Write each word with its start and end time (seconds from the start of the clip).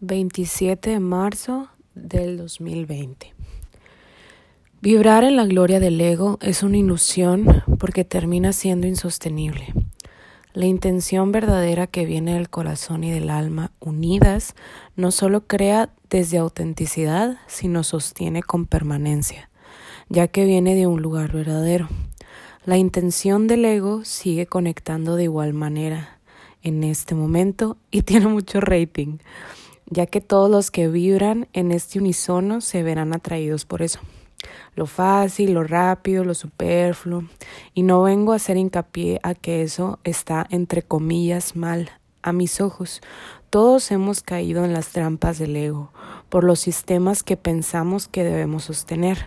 27 0.00 0.90
de 0.90 1.00
marzo 1.00 1.70
del 1.96 2.36
2020. 2.36 3.34
Vibrar 4.80 5.24
en 5.24 5.34
la 5.34 5.44
gloria 5.44 5.80
del 5.80 6.00
ego 6.00 6.38
es 6.40 6.62
una 6.62 6.76
ilusión 6.76 7.64
porque 7.80 8.04
termina 8.04 8.52
siendo 8.52 8.86
insostenible. 8.86 9.74
La 10.54 10.66
intención 10.66 11.32
verdadera 11.32 11.88
que 11.88 12.06
viene 12.06 12.34
del 12.34 12.48
corazón 12.48 13.02
y 13.02 13.10
del 13.10 13.28
alma 13.28 13.72
unidas 13.80 14.54
no 14.94 15.10
solo 15.10 15.48
crea 15.48 15.90
desde 16.08 16.38
autenticidad, 16.38 17.38
sino 17.48 17.82
sostiene 17.82 18.44
con 18.44 18.66
permanencia, 18.66 19.50
ya 20.08 20.28
que 20.28 20.44
viene 20.44 20.76
de 20.76 20.86
un 20.86 21.02
lugar 21.02 21.32
verdadero. 21.32 21.88
La 22.64 22.76
intención 22.76 23.48
del 23.48 23.64
ego 23.64 24.04
sigue 24.04 24.46
conectando 24.46 25.16
de 25.16 25.24
igual 25.24 25.54
manera 25.54 26.20
en 26.62 26.84
este 26.84 27.16
momento 27.16 27.78
y 27.90 28.02
tiene 28.02 28.28
mucho 28.28 28.60
rating 28.60 29.18
ya 29.90 30.06
que 30.06 30.20
todos 30.20 30.50
los 30.50 30.70
que 30.70 30.88
vibran 30.88 31.48
en 31.52 31.72
este 31.72 31.98
unisono 31.98 32.60
se 32.60 32.82
verán 32.82 33.12
atraídos 33.12 33.64
por 33.64 33.82
eso. 33.82 34.00
Lo 34.74 34.86
fácil, 34.86 35.54
lo 35.54 35.64
rápido, 35.64 36.24
lo 36.24 36.34
superfluo. 36.34 37.24
Y 37.74 37.82
no 37.82 38.02
vengo 38.02 38.32
a 38.32 38.36
hacer 38.36 38.56
hincapié 38.56 39.18
a 39.22 39.34
que 39.34 39.62
eso 39.62 39.98
está 40.04 40.46
entre 40.50 40.82
comillas 40.82 41.56
mal. 41.56 41.90
A 42.22 42.32
mis 42.32 42.60
ojos, 42.60 43.00
todos 43.50 43.90
hemos 43.90 44.22
caído 44.22 44.64
en 44.64 44.72
las 44.72 44.88
trampas 44.88 45.38
del 45.38 45.56
ego 45.56 45.92
por 46.28 46.44
los 46.44 46.60
sistemas 46.60 47.22
que 47.22 47.36
pensamos 47.36 48.08
que 48.08 48.24
debemos 48.24 48.64
sostener. 48.64 49.26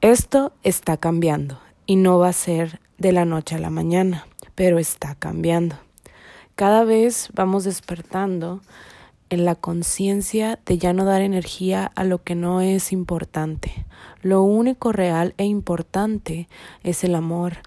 Esto 0.00 0.52
está 0.62 0.96
cambiando 0.96 1.60
y 1.86 1.96
no 1.96 2.18
va 2.18 2.28
a 2.28 2.32
ser 2.32 2.80
de 2.98 3.12
la 3.12 3.24
noche 3.24 3.54
a 3.54 3.58
la 3.58 3.70
mañana, 3.70 4.26
pero 4.54 4.78
está 4.78 5.14
cambiando. 5.14 5.76
Cada 6.54 6.84
vez 6.84 7.30
vamos 7.32 7.64
despertando 7.64 8.60
en 9.30 9.44
la 9.44 9.54
conciencia 9.54 10.58
de 10.66 10.76
ya 10.76 10.92
no 10.92 11.04
dar 11.04 11.22
energía 11.22 11.90
a 11.94 12.04
lo 12.04 12.22
que 12.22 12.34
no 12.34 12.60
es 12.60 12.92
importante. 12.92 13.86
Lo 14.22 14.42
único 14.42 14.92
real 14.92 15.34
e 15.38 15.46
importante 15.46 16.48
es 16.82 17.04
el 17.04 17.14
amor, 17.14 17.58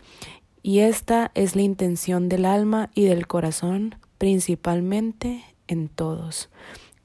y 0.62 0.80
esta 0.80 1.32
es 1.34 1.56
la 1.56 1.62
intención 1.62 2.30
del 2.30 2.46
alma 2.46 2.90
y 2.94 3.06
del 3.06 3.28
corazón, 3.28 3.96
principalmente 4.18 5.44
en 5.68 5.88
todos. 5.88 6.50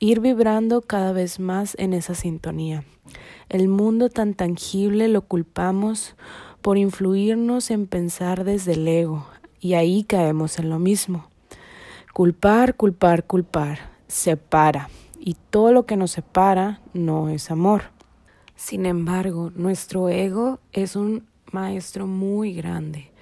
Ir 0.01 0.20
vibrando 0.20 0.83
cada 0.83 1.12
vez 1.12 1.41
más 1.41 1.77
en 1.79 1.95
esa 1.95 2.14
sintonía. 2.14 2.84
El 3.48 3.69
mundo 3.69 4.11
tan 4.11 4.34
tangible 4.34 5.09
lo 5.09 5.23
culpamos 5.23 6.14
por 6.62 6.79
influirnos 6.79 7.70
en 7.70 7.86
pensar 7.86 8.45
desde 8.45 8.73
el 8.73 8.86
ego, 8.86 9.27
y 9.61 9.75
ahí 9.75 10.03
caemos 10.03 10.59
en 10.59 10.69
lo 10.69 10.81
mismo. 10.81 11.29
Culpar, 12.12 12.75
culpar, 12.75 13.25
culpar 13.25 13.98
separa 14.09 14.89
y 15.20 15.37
todo 15.51 15.73
lo 15.73 15.87
que 15.87 15.97
nos 15.97 16.12
separa 16.12 16.81
no 16.95 17.28
es 17.28 17.51
amor. 17.51 17.84
Sin 18.56 18.87
embargo, 18.87 19.53
nuestro 19.55 20.09
ego 20.09 20.59
es 20.73 20.97
un 20.97 21.27
maestro 21.53 22.06
muy 22.06 22.55
grande. 22.55 23.12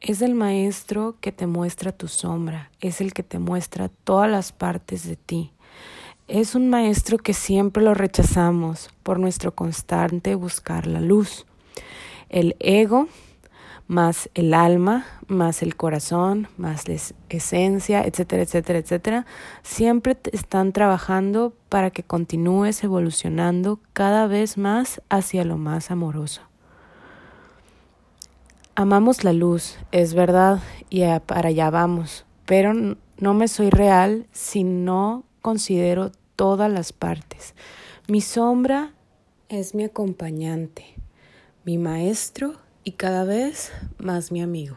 Es 0.00 0.22
el 0.22 0.34
maestro 0.34 1.16
que 1.20 1.32
te 1.32 1.46
muestra 1.46 1.90
tu 1.90 2.08
sombra, 2.08 2.70
es 2.80 3.00
el 3.00 3.12
que 3.12 3.22
te 3.22 3.38
muestra 3.38 3.88
todas 3.88 4.30
las 4.30 4.52
partes 4.52 5.06
de 5.06 5.16
ti. 5.16 5.50
Es 6.28 6.54
un 6.54 6.70
maestro 6.70 7.18
que 7.18 7.34
siempre 7.34 7.82
lo 7.82 7.94
rechazamos 7.94 8.90
por 9.02 9.18
nuestro 9.18 9.54
constante 9.54 10.34
buscar 10.34 10.86
la 10.86 11.00
luz. 11.00 11.46
El 12.28 12.56
ego 12.60 13.08
más 13.86 14.30
el 14.34 14.54
alma, 14.54 15.04
más 15.26 15.62
el 15.62 15.76
corazón, 15.76 16.48
más 16.56 16.88
la 16.88 16.96
esencia, 17.28 18.02
etcétera, 18.02 18.42
etcétera, 18.42 18.78
etcétera, 18.78 19.26
siempre 19.62 20.16
están 20.32 20.72
trabajando 20.72 21.54
para 21.68 21.90
que 21.90 22.02
continúes 22.02 22.82
evolucionando 22.82 23.80
cada 23.92 24.26
vez 24.26 24.56
más 24.56 25.02
hacia 25.10 25.44
lo 25.44 25.58
más 25.58 25.90
amoroso. 25.90 26.42
Amamos 28.74 29.22
la 29.22 29.32
luz, 29.32 29.78
es 29.92 30.14
verdad, 30.14 30.60
y 30.90 31.04
para 31.26 31.50
allá 31.50 31.70
vamos, 31.70 32.24
pero 32.46 32.72
no 32.74 33.34
me 33.34 33.48
soy 33.48 33.70
real 33.70 34.26
si 34.32 34.64
no 34.64 35.24
considero 35.42 36.10
todas 36.34 36.72
las 36.72 36.92
partes. 36.92 37.54
Mi 38.08 38.20
sombra 38.20 38.92
es 39.48 39.74
mi 39.74 39.84
acompañante, 39.84 40.84
mi 41.64 41.78
maestro 41.78 42.54
y 42.84 42.92
cada 42.92 43.24
vez 43.24 43.72
más 43.98 44.30
mi 44.30 44.42
amigo. 44.42 44.76